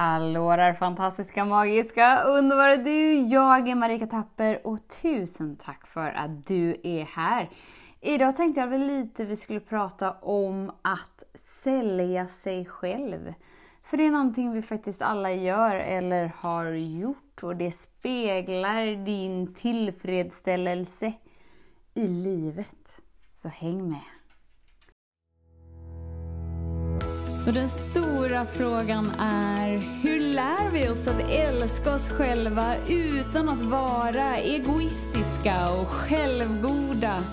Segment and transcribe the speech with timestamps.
[0.00, 3.14] Hallå där fantastiska, magiska, underbara du!
[3.14, 7.50] Jag är Marika Tapper och tusen tack för att du är här.
[8.00, 13.34] Idag tänkte jag väl lite vi skulle prata om att sälja sig själv.
[13.82, 19.54] För det är någonting vi faktiskt alla gör eller har gjort och det speglar din
[19.54, 21.12] tillfredsställelse
[21.94, 23.00] i livet.
[23.32, 24.20] Så häng med!
[27.44, 29.82] Så den stora frågan är,
[30.90, 37.24] oss att älska oss själva utan att vara egoistiska och självgoda?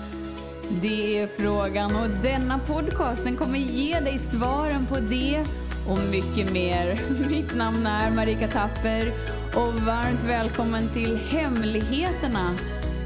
[0.82, 5.44] Det är frågan och denna podcast den kommer ge dig svaren på det
[5.88, 7.00] och mycket mer.
[7.28, 9.12] Mitt namn är Marika Tapper
[9.54, 12.54] och varmt välkommen till Hemligheterna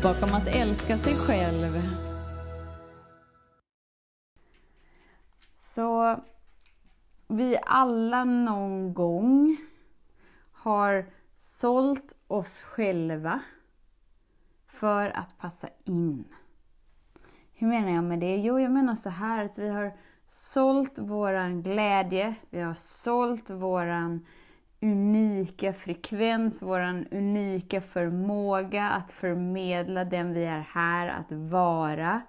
[0.03, 1.83] bakom att älska sig själv.
[5.55, 6.17] Så
[7.29, 9.57] vi alla någon gång
[10.63, 13.41] har sålt oss själva
[14.67, 16.25] för att passa in.
[17.55, 18.37] Hur menar jag med det?
[18.37, 19.93] Jo, jag menar så här att vi har
[20.29, 24.27] sålt våran glädje, vi har sålt våran
[24.81, 32.23] unika frekvens, våran unika förmåga att förmedla den vi är här att vara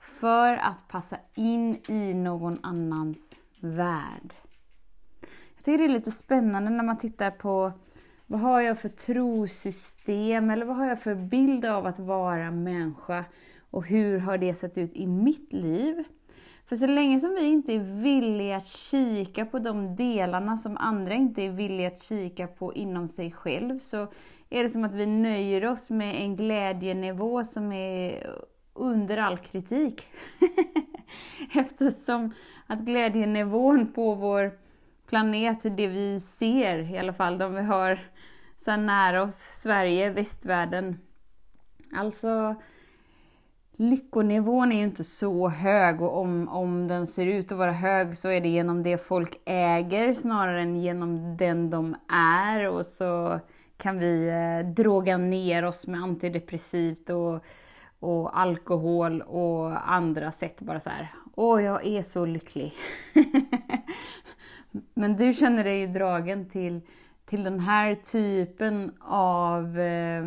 [0.00, 4.32] för att passa in i någon annans värld.
[5.60, 7.72] Jag tycker det är lite spännande när man tittar på
[8.26, 13.24] vad har jag för trosystem eller vad har jag för bild av att vara människa
[13.70, 16.04] och hur har det sett ut i mitt liv?
[16.66, 21.14] För så länge som vi inte är villiga att kika på de delarna som andra
[21.14, 24.06] inte är villiga att kika på inom sig själv så
[24.50, 28.26] är det som att vi nöjer oss med en glädjenivå som är
[28.74, 30.06] under all kritik.
[31.54, 32.34] Eftersom
[32.66, 34.69] att glädjenivån på vår
[35.10, 37.98] planet, det vi ser i alla fall, de vi har
[38.58, 41.00] så nära oss, Sverige, västvärlden.
[41.92, 42.54] Alltså,
[43.76, 48.16] lyckonivån är ju inte så hög och om, om den ser ut att vara hög
[48.16, 53.40] så är det genom det folk äger snarare än genom den de är och så
[53.76, 57.44] kan vi eh, droga ner oss med antidepressivt och,
[58.00, 61.14] och alkohol och andra sätt bara så här.
[61.36, 62.72] Åh, jag är så lycklig.
[64.94, 66.80] Men du känner dig ju dragen till,
[67.24, 70.24] till den här typen av eh,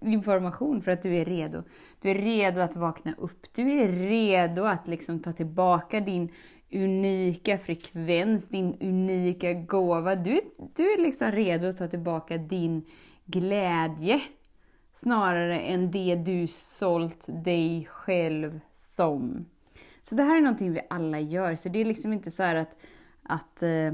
[0.00, 1.62] information för att du är redo.
[2.00, 3.46] Du är redo att vakna upp.
[3.54, 6.32] Du är redo att liksom ta tillbaka din
[6.72, 10.14] unika frekvens, din unika gåva.
[10.14, 10.40] Du,
[10.76, 12.84] du är liksom redo att ta tillbaka din
[13.24, 14.20] glädje
[14.92, 19.46] snarare än det du sålt dig själv som.
[20.08, 22.76] Så det här är någonting vi alla gör, så det är liksom inte så att,
[23.22, 23.92] att, eh,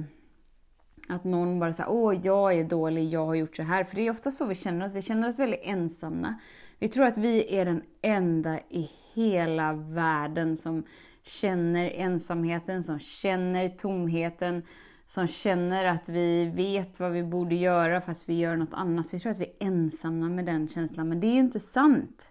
[1.08, 3.84] att någon bara säger åh, jag är dålig, jag har gjort så här.
[3.84, 6.34] För det är ofta så vi känner oss, vi känner oss väldigt ensamma.
[6.78, 10.84] Vi tror att vi är den enda i hela världen som
[11.22, 14.62] känner ensamheten, som känner tomheten,
[15.06, 19.14] som känner att vi vet vad vi borde göra fast vi gör något annat.
[19.14, 22.28] Vi tror att vi är ensamma med den känslan, men det är ju inte sant.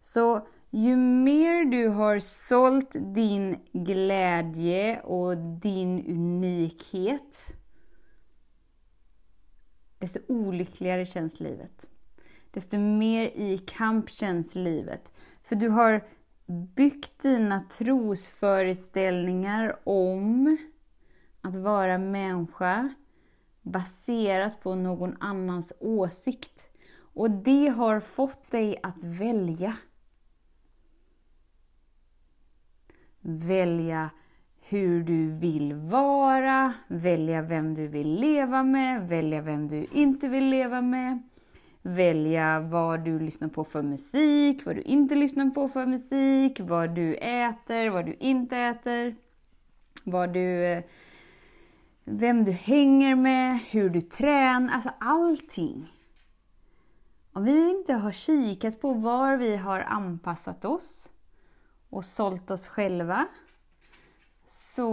[0.00, 7.54] Så ju mer du har sålt din glädje och din unikhet,
[9.98, 11.88] desto olyckligare känns livet.
[12.50, 15.12] Desto mer i kamp känns livet.
[15.42, 16.04] För du har
[16.74, 20.56] byggt dina trosföreställningar om
[21.40, 22.94] att vara människa
[23.62, 26.70] baserat på någon annans åsikt.
[27.14, 29.76] Och det har fått dig att välja.
[33.30, 34.10] Välja
[34.60, 40.48] hur du vill vara, välja vem du vill leva med, välja vem du inte vill
[40.48, 41.22] leva med.
[41.82, 46.94] Välja vad du lyssnar på för musik, vad du inte lyssnar på för musik, vad
[46.94, 49.16] du äter, vad du inte äter.
[50.04, 50.82] Vad du
[52.04, 55.92] vem du hänger med, hur du tränar, alltså allting.
[57.32, 61.10] Om vi inte har kikat på var vi har anpassat oss
[61.90, 63.26] och sålt oss själva
[64.46, 64.88] så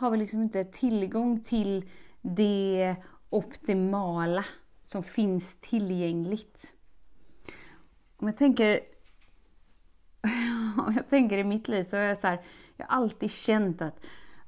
[0.00, 1.88] har vi liksom inte tillgång till
[2.22, 2.96] det
[3.30, 4.44] optimala
[4.84, 6.74] som finns tillgängligt.
[8.16, 8.80] Om jag tänker,
[10.86, 12.40] om jag tänker i mitt liv så är jag så här,
[12.76, 14.00] jag har alltid känt att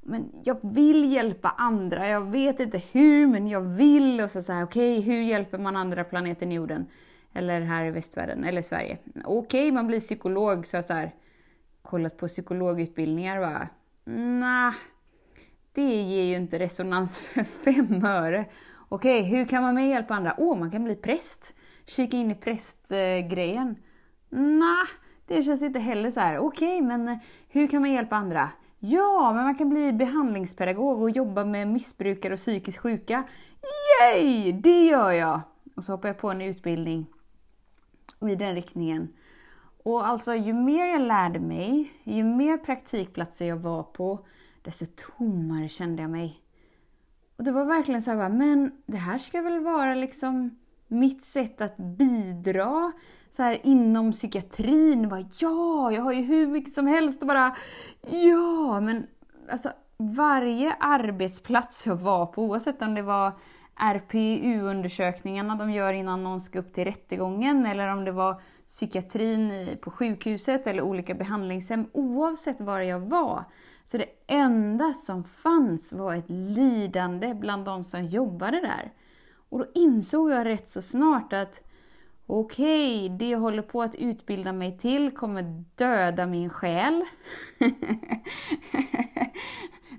[0.08, 2.08] men jag vill hjälpa andra.
[2.08, 4.20] Jag vet inte hur, men jag vill.
[4.20, 6.86] Och så så här, okej, okay, hur hjälper man andra planeten jorden?
[7.38, 8.98] Eller här i västvärlden, eller Sverige.
[9.24, 11.14] Okej, okay, man blir psykolog, så jag så här,
[11.82, 13.68] kollat på psykologutbildningar va.
[14.04, 14.74] Nah,
[15.72, 18.46] det ger ju inte resonans för fem öre.
[18.88, 20.34] Okej, hur kan man med hjälpa andra?
[20.38, 21.54] Åh, oh, man kan bli präst.
[21.86, 23.76] Kika in i prästgrejen.
[24.30, 24.86] Nah,
[25.26, 26.38] det känns inte heller så här.
[26.38, 27.18] Okej, men eh,
[27.48, 28.50] hur kan man hjälpa andra?
[28.78, 33.24] Ja, men man kan bli behandlingspedagog och jobba med missbrukare och psykiskt sjuka.
[34.02, 34.52] Yay!
[34.52, 35.40] Det gör jag!
[35.76, 37.06] Och så hoppar jag på en utbildning
[38.20, 39.08] i den riktningen.
[39.82, 44.26] Och alltså, ju mer jag lärde mig, ju mer praktikplatser jag var på,
[44.62, 46.42] desto tommare kände jag mig.
[47.36, 51.60] Och det var verkligen så här, men det här ska väl vara liksom mitt sätt
[51.60, 52.92] att bidra
[53.30, 55.08] så här inom psykiatrin.
[55.08, 57.56] Bara, ja, jag har ju hur mycket som helst och bara
[58.10, 59.06] ja, men
[59.50, 63.32] alltså varje arbetsplats jag var på, oavsett om det var
[63.78, 69.90] RPU-undersökningarna de gör innan någon ska upp till rättegången eller om det var psykiatrin på
[69.90, 71.86] sjukhuset eller olika behandlingshem.
[71.92, 73.44] Oavsett var jag var,
[73.84, 78.92] så det enda som fanns var ett lidande bland de som jobbade där.
[79.48, 81.62] Och då insåg jag rätt så snart att
[82.26, 87.04] okej, okay, det jag håller på att utbilda mig till kommer döda min själ.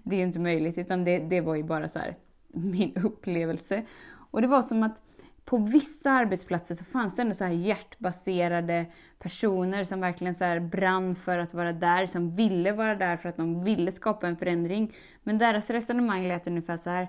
[0.03, 2.17] det är ju inte möjligt, utan det, det var ju bara så här,
[2.53, 3.83] min upplevelse.
[4.31, 5.01] Och det var som att
[5.49, 8.85] på vissa arbetsplatser så fanns det ändå så här hjärtbaserade
[9.19, 13.37] personer som verkligen så brann för att vara där, som ville vara där för att
[13.37, 14.95] de ville skapa en förändring.
[15.23, 17.07] Men deras resonemang lät ungefär så här,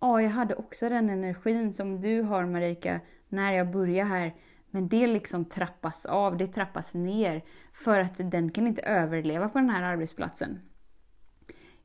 [0.00, 4.34] ja, jag hade också den energin som du har Marika, när jag började här.
[4.70, 7.42] Men det liksom trappas av, det trappas ner.
[7.72, 10.60] För att den kan inte överleva på den här arbetsplatsen.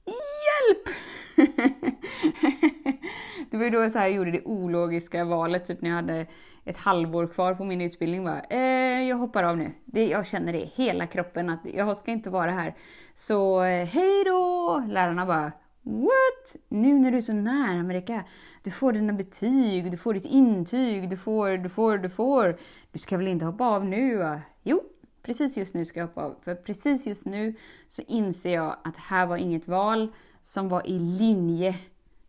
[0.06, 0.96] Hjälp!
[3.58, 6.26] det var ju då så jag gjorde det ologiska valet, typ när jag hade
[6.66, 8.24] ett halvår kvar på min utbildning.
[8.24, 9.72] Bara, eh, jag hoppar av nu.
[9.86, 12.76] Det, jag känner det i hela kroppen att jag ska inte vara här.
[13.16, 14.84] Så eh, hej då!
[14.88, 15.52] Lärarna bara,
[15.82, 16.56] What?
[16.68, 18.24] Nu när du är så nära Amerika.
[18.64, 22.58] Du får dina betyg, du får ditt intyg, du får, du får, du får.
[22.92, 24.18] Du ska väl inte hoppa av nu?
[24.18, 24.42] Va?
[24.64, 24.84] Jo,
[25.24, 26.36] precis just nu ska jag hoppa av.
[26.44, 27.56] För precis just nu
[27.88, 31.76] så inser jag att det här var inget val som var i linje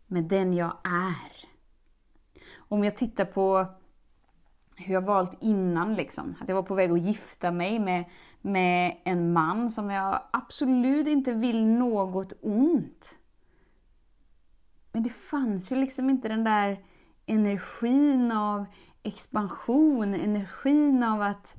[0.08, 1.49] med den jag är.
[2.56, 3.66] Om jag tittar på
[4.76, 6.34] hur jag valt innan, liksom.
[6.40, 8.05] att jag var på väg att gifta mig med,
[8.40, 13.19] med en man som jag absolut inte vill något ont.
[14.93, 16.84] Men det fanns ju liksom inte den där
[17.26, 18.64] energin av
[19.02, 21.55] expansion, energin av att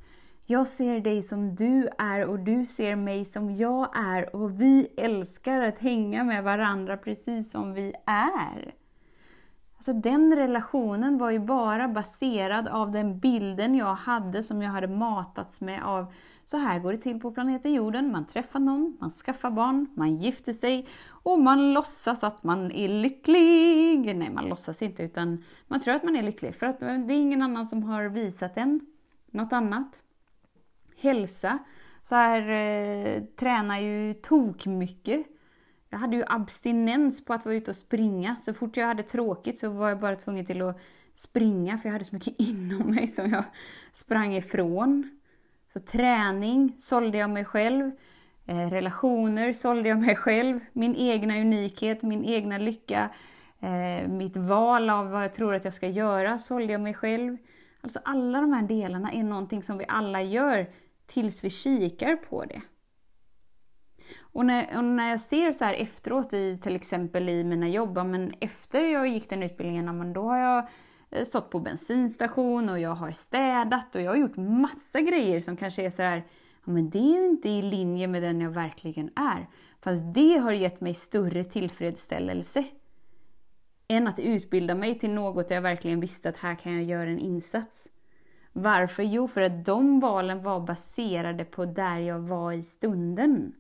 [0.52, 4.88] jag ser dig som du är och du ser mig som jag är och vi
[4.98, 8.74] älskar att hänga med varandra precis som vi är.
[9.76, 14.88] Alltså den relationen var ju bara baserad av den bilden jag hade som jag hade
[14.88, 16.14] matats med av
[16.46, 18.12] så här går det till på planeten jorden.
[18.12, 20.88] Man träffar någon, man skaffar barn, man gifter sig
[21.24, 24.16] och man låtsas att man är lycklig.
[24.16, 27.12] Nej, man låtsas inte utan man tror att man är lycklig för att det är
[27.12, 28.80] ingen annan som har visat en
[29.32, 30.04] något annat
[31.00, 31.60] hälsa.
[32.02, 35.26] Så här eh, tränar ju tok mycket.
[35.90, 38.36] Jag hade ju abstinens på att vara ute och springa.
[38.36, 40.80] Så fort jag hade tråkigt så var jag bara tvungen till att
[41.14, 43.44] springa för jag hade så mycket inom mig som jag
[43.94, 45.20] sprang ifrån.
[45.74, 47.92] Så träning sålde jag mig själv.
[48.46, 50.60] Eh, relationer sålde jag mig själv.
[50.74, 53.10] Min egna unikhet, min egna lycka.
[53.60, 57.38] Eh, mitt val av vad jag tror att jag ska göra sålde jag mig själv.
[57.82, 60.68] Alltså alla de här delarna är någonting som vi alla gör
[61.10, 62.62] tills vi kikar på det.
[64.20, 67.96] Och när, och när jag ser så här efteråt, i, till exempel i mina jobb,
[68.06, 70.68] men efter jag gick den utbildningen, men då har jag
[71.10, 75.58] eh, stått på bensinstation och jag har städat och jag har gjort massa grejer som
[75.58, 76.18] kanske är så här,
[76.66, 79.50] ja men det är ju inte i linje med den jag verkligen är.
[79.82, 82.64] Fast det har gett mig större tillfredsställelse
[83.88, 87.10] än att utbilda mig till något där jag verkligen visste att här kan jag göra
[87.10, 87.88] en insats.
[88.62, 89.04] Varför?
[89.04, 93.54] Jo, för att de valen var baserade på där jag var i stunden.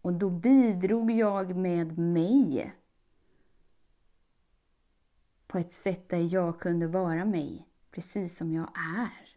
[0.00, 2.72] Och då bidrog jag med mig.
[5.46, 8.68] På ett sätt där jag kunde vara mig, precis som jag
[8.98, 9.36] är.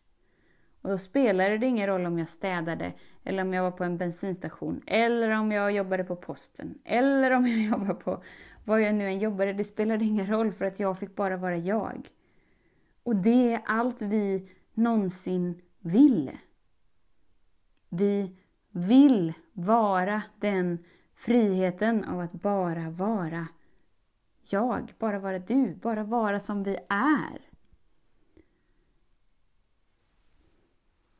[0.82, 2.94] Och då spelade det ingen roll om jag städade,
[3.24, 7.48] eller om jag var på en bensinstation, eller om jag jobbade på posten, eller om
[7.48, 8.24] jag jobbade på
[8.66, 9.54] vad jag nu än jobbade.
[9.54, 12.10] Det spelade ingen roll för att jag fick bara vara jag.
[13.10, 16.38] Och det är allt vi någonsin vill.
[17.90, 18.38] Vi
[18.72, 20.84] vill vara den
[21.16, 23.48] friheten av att bara vara
[24.50, 27.50] jag, bara vara du, bara vara som vi är.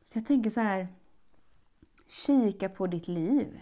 [0.04, 0.88] Så jag tänker så här,
[2.08, 3.60] kika på ditt liv.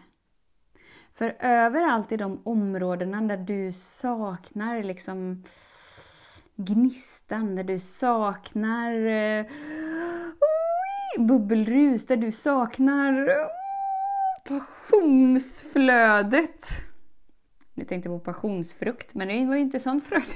[1.13, 5.45] För överallt i de områdena där du saknar liksom
[6.59, 9.47] gnistan, där du saknar eh,
[11.19, 13.49] bubbelrus, där du saknar oh,
[14.49, 16.67] passionsflödet.
[17.75, 20.25] Nu tänkte jag på passionsfrukt, men det var ju inte sånt fröjd.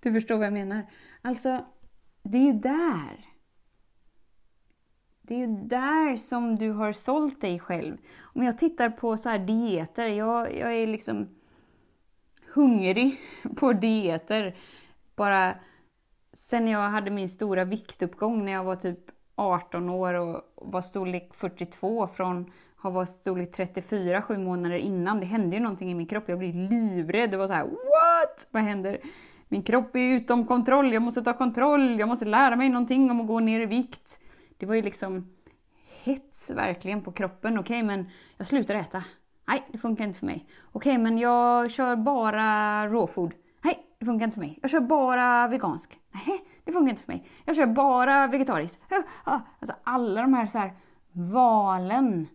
[0.00, 0.86] du förstår vad jag menar.
[1.22, 1.64] Alltså,
[2.22, 3.26] det är ju där.
[5.22, 7.96] Det är ju där som du har sålt dig själv.
[8.20, 11.28] Om jag tittar på så här dieter, jag, jag är liksom
[12.54, 13.20] hungrig
[13.56, 14.56] på dieter.
[15.16, 15.54] Bara
[16.32, 18.98] sen jag hade min stora viktuppgång när jag var typ
[19.34, 22.52] 18 år och var storlek 42 från
[22.88, 25.20] att varit storlek 34 sju månader innan.
[25.20, 26.24] Det hände ju någonting i min kropp.
[26.26, 27.30] Jag blev livrädd.
[27.30, 28.46] Det var så här, what?
[28.50, 29.00] Vad händer?
[29.48, 30.92] Min kropp är utom kontroll.
[30.92, 31.98] Jag måste ta kontroll.
[32.00, 34.20] Jag måste lära mig någonting om att gå ner i vikt.
[34.58, 35.34] Det var ju liksom
[36.02, 37.58] hets verkligen på kroppen.
[37.58, 39.04] Okej, okay, men jag slutar äta.
[39.46, 40.46] Nej, det funkar inte för mig.
[40.72, 43.34] Okej, okay, men jag kör bara råfod.
[43.64, 44.58] Nej, det funkar inte för mig.
[44.62, 45.98] Jag kör bara vegansk.
[46.10, 47.26] Nej, det funkar inte för mig.
[47.44, 48.80] Jag kör bara vegetariskt.
[49.24, 50.72] Alltså alla de här, så här
[51.12, 52.26] valen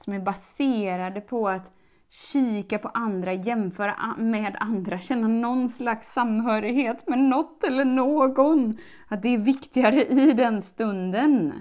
[0.00, 1.72] som är baserade på att
[2.08, 8.78] kika på andra, jämföra med andra, känna någon slags samhörighet med något eller någon.
[9.08, 11.52] Att det är viktigare i den stunden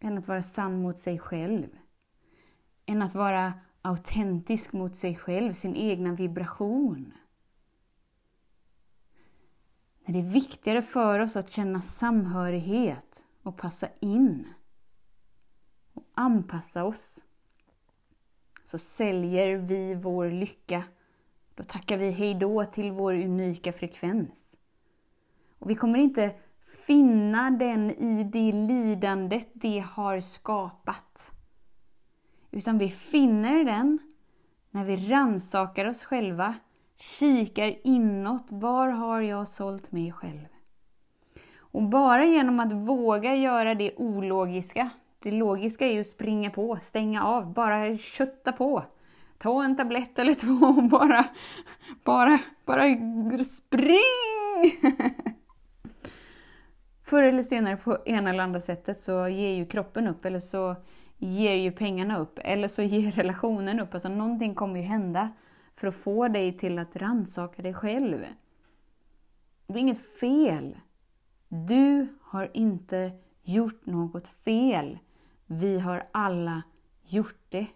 [0.00, 1.66] än att vara sann mot sig själv.
[2.86, 7.12] Än att vara autentisk mot sig själv, sin egna vibration.
[10.04, 14.48] När det är viktigare för oss att känna samhörighet och passa in
[15.92, 17.24] och anpassa oss
[18.64, 20.84] så säljer vi vår lycka.
[21.54, 24.56] Då tackar vi hejdå till vår unika frekvens.
[25.58, 26.34] Och vi kommer inte
[26.86, 31.31] finna den i det lidandet det har skapat.
[32.52, 33.98] Utan vi finner den
[34.70, 36.54] när vi ransakar oss själva,
[36.98, 38.46] kikar inåt.
[38.48, 40.46] Var har jag sålt mig själv?
[41.58, 44.90] Och bara genom att våga göra det ologiska,
[45.22, 48.82] det logiska är ju att springa på, stänga av, bara kötta på.
[49.38, 51.24] Ta en tablett eller två och bara,
[52.04, 52.82] bara, bara
[53.44, 54.92] spring!
[57.04, 60.76] Förr eller senare på ena eller andra sättet så ger ju kroppen upp eller så
[61.26, 63.94] ger ju pengarna upp eller så ger relationen upp.
[63.94, 65.30] Alltså någonting kommer ju hända
[65.74, 68.24] för att få dig till att rannsaka dig själv.
[69.66, 70.76] Det är inget fel.
[71.48, 73.12] Du har inte
[73.42, 74.98] gjort något fel.
[75.46, 76.62] Vi har alla
[77.04, 77.66] gjort det.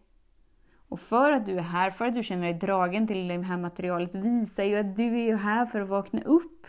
[0.89, 3.59] Och för att du är här, för att du känner dig dragen till det här
[3.59, 6.67] materialet, visar ju att du är här för att vakna upp.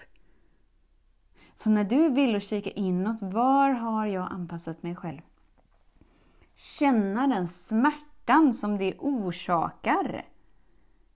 [1.56, 5.22] Så när du vill och kika inåt, var har jag anpassat mig själv?
[6.60, 10.26] Känna den smärtan som det orsakar.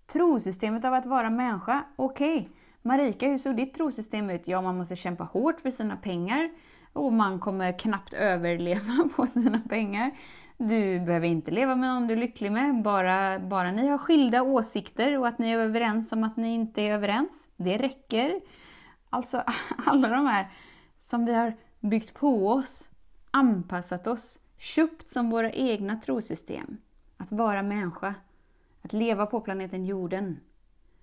[0.05, 2.37] Trosystemet av att vara människa, okej.
[2.37, 2.49] Okay.
[2.81, 4.47] Marika, hur såg ditt trosystem ut?
[4.47, 6.49] Ja, man måste kämpa hårt för sina pengar
[6.93, 10.11] och man kommer knappt överleva på sina pengar.
[10.57, 14.41] Du behöver inte leva med någon du är lycklig med, bara, bara ni har skilda
[14.41, 17.49] åsikter och att ni är överens om att ni inte är överens.
[17.57, 18.41] Det räcker.
[19.09, 19.43] Alltså
[19.85, 20.51] alla de här
[20.99, 22.89] som vi har byggt på oss,
[23.31, 26.77] anpassat oss, köpt som våra egna trosystem.
[27.17, 28.15] Att vara människa,
[28.81, 30.39] att leva på planeten jorden.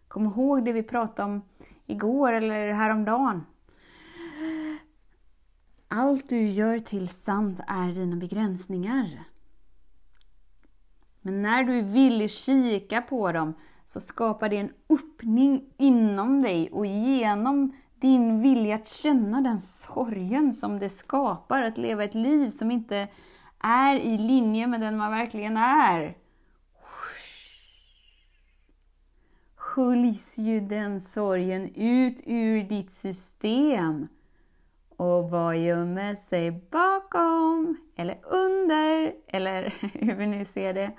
[0.08, 1.42] Kom ihåg det vi pratade om
[1.86, 3.46] igår eller häromdagen.
[5.88, 9.24] Allt du gör till sant är dina begränsningar.
[11.20, 16.70] Men när du är villig kika på dem så skapar det en öppning inom dig
[16.72, 22.50] och genom din vilja att känna den sorgen som det skapar, att leva ett liv
[22.50, 23.08] som inte
[23.60, 26.16] är i linje med den man verkligen är.
[29.56, 34.08] Sköljs ju den sorgen ut ur ditt system.
[34.96, 40.90] Och vad gömmer sig bakom, eller under, eller hur vi nu ser det.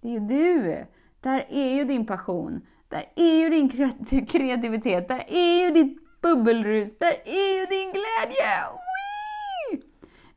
[0.00, 0.84] Det är ju du.
[1.20, 2.66] Där är ju din passion.
[2.88, 3.68] Där är ju din
[4.26, 5.08] kreativitet.
[5.08, 6.98] Där är ju ditt bubbelrus.
[6.98, 8.83] Där är ju din glädje!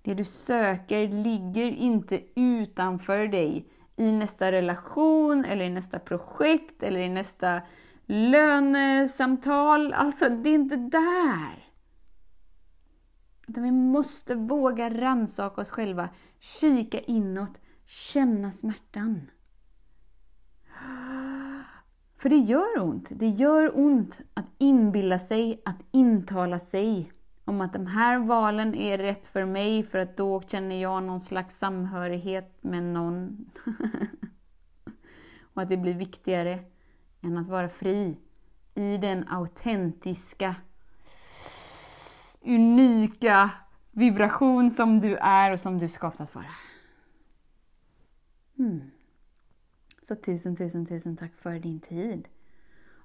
[0.08, 7.00] Det du söker ligger inte utanför dig i nästa relation, eller i nästa projekt, eller
[7.00, 7.62] i nästa
[8.06, 9.94] lönesamtal.
[9.94, 11.70] Alltså, det är inte där.
[13.48, 16.10] Utan vi måste våga rannsaka oss själva,
[16.40, 19.32] kika inåt, känna smärtan.
[22.18, 23.10] För det gör ont.
[23.12, 27.12] Det gör ont att inbilla sig, att intala sig
[27.48, 31.20] om att de här valen är rätt för mig för att då känner jag någon
[31.20, 33.46] slags samhörighet med någon.
[35.54, 36.60] och att det blir viktigare
[37.22, 38.18] än att vara fri
[38.76, 40.56] i den autentiska,
[42.42, 43.50] unika
[43.92, 46.56] vibration som du är och som du skapat att vara.
[48.60, 48.82] Mm.
[50.08, 52.28] Så tusen, tusen, tusen tack för din tid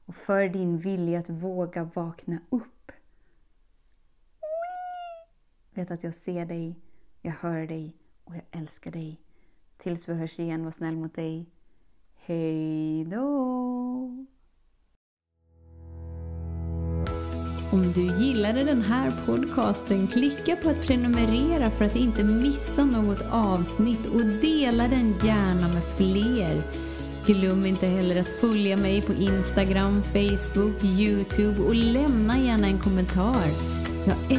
[0.07, 2.82] och för din vilja att våga vakna upp.
[5.75, 6.77] Vet att jag ser dig,
[7.23, 9.21] jag hör dig och jag älskar dig.
[9.77, 11.47] Tills vi hörs igen, var snäll mot dig.
[12.15, 14.27] Hej då!
[17.73, 23.23] Om du gillade den här podcasten, klicka på att prenumerera för att inte missa något
[23.31, 26.63] avsnitt och dela den gärna med fler.
[27.27, 33.47] Glöm inte heller att följa mig på Instagram, Facebook, Youtube och lämna gärna en kommentar.
[34.07, 34.39] Jag